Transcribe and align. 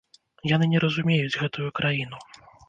Яны 0.51 0.65
не 0.71 0.79
разумеюць 0.85 1.35
гэтую 1.43 1.69
краіну. 1.81 2.17